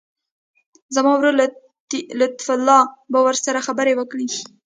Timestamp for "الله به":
2.57-3.19